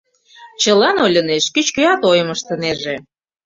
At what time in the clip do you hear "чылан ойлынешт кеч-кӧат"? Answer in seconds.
0.61-2.01